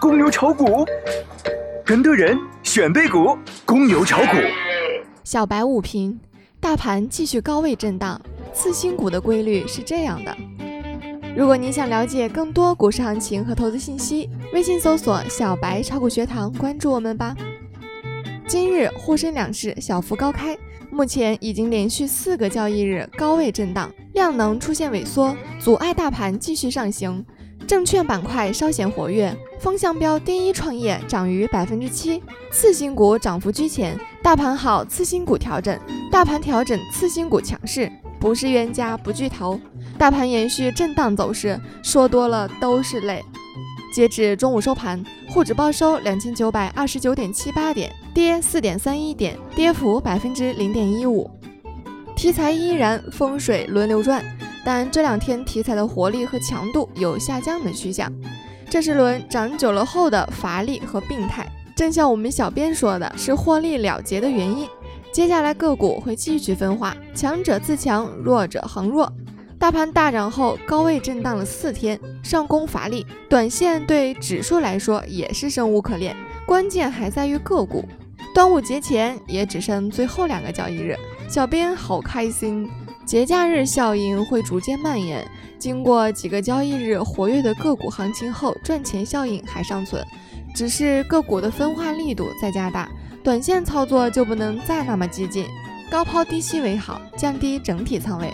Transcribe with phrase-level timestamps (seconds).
[0.00, 0.86] 公牛炒股，
[1.84, 4.36] 跟对人选对股，公牛炒股。
[5.24, 6.20] 小白午评：
[6.60, 8.20] 大盘继续高位震荡，
[8.52, 10.36] 次新股的规律是这样的。
[11.36, 17.34] 如果你想了解更多股市行情和投资信息，微信搜索“小白炒股学堂”，关注我们吧。
[18.46, 20.56] 今日沪深两市小幅高开，
[20.92, 27.24] 目前已经连续四个交易日高位震荡，量能出现萎缩，阻碍大盘继续上行。
[27.68, 35.78] 证券板块稍显活跃，风向标第一创业涨逾百分之七，次新股涨幅居前，大盘好，次新股调整，
[36.10, 39.60] 大盘调整，次新股强势，不是冤家不聚头。
[39.98, 43.22] 大盘延续震荡走势，说多了都是泪。
[43.92, 51.30] 截至中午收盘，沪指报收两千九百二十九点七八点，跌四点三一点，跌幅百分之零点一五。
[52.16, 54.24] 题材依然风水轮流转，
[54.68, 58.12] 但这两天题材的活力和强度有下降的趋向，
[58.68, 61.50] 这是轮涨久了后的乏力和病态。
[61.74, 64.68] 正像我们小编说的，是获利了结的原因。
[65.10, 69.10] 接下来个股会继续分化，强者自强，弱者恒弱。
[69.58, 76.14] 大盘大涨后高位震荡了四天，上攻乏力，短线对指数来说也是生无可恋。
[76.46, 77.82] 关键还在于个股。
[78.34, 80.94] 端午节前也只剩最后两个交易日，
[81.26, 82.68] 小编好开心。
[83.08, 85.26] 节假日效应会逐渐蔓延，
[85.58, 90.04] 经过几个交易日活跃的个股行情后，赚钱效应还尚存，
[90.54, 92.86] 只是个股的分化力度在加大，
[93.24, 95.46] 短线操作就不能再那么激进，
[95.90, 98.30] 高抛低吸为好，降低整体仓位。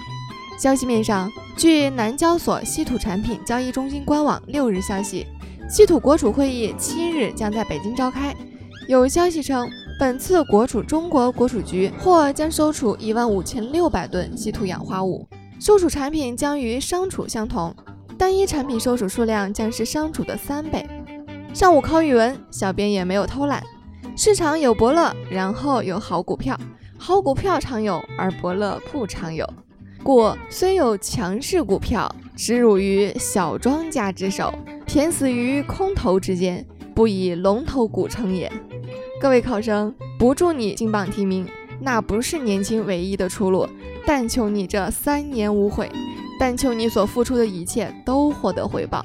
[0.58, 5.24] 消息面上，据南交所稀土产品交易中心官网六日消息，
[5.70, 8.34] 稀土国储会议七日将在北京召开。
[8.88, 15.26] 有消息称，本次国储中国国储局或将收储一万五千六百吨稀土氧化物，
[15.60, 17.72] 收储产品将与商储相同，
[18.18, 20.84] 单一产品收储数量将是商储的三倍。
[21.52, 23.62] 上午考语文，小编也没有偷懒。
[24.16, 26.58] 市场有伯乐，然后有好股票，
[26.98, 29.48] 好股票常有，而伯乐不常有。
[30.02, 34.52] 故虽有强势股票，植入于小庄家之手，
[34.86, 36.66] 填死于空头之间，
[36.96, 38.52] 不以龙头股称也。
[39.24, 41.48] 各位考生，不祝你金榜题名，
[41.80, 43.66] 那不是年轻唯一的出路。
[44.04, 45.90] 但求你这三年无悔，
[46.38, 49.02] 但求你所付出的一切都获得回报。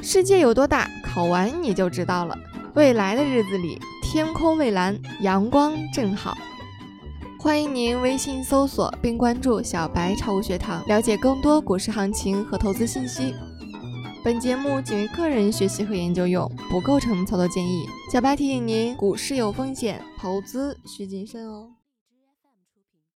[0.00, 2.38] 世界有多大，考完你就知道了。
[2.74, 6.38] 未来的日子里，天空蔚蓝，阳光正好。
[7.40, 13.34] 欢迎您微信搜索并关注“小白炒股学堂”，了解更多股市行情和投资信息。
[14.26, 17.86] 本节目仅为个人学习和研究用，不构成操作建议。
[18.12, 21.75] 小白提醒您：股市有风险，投资需谨慎哦。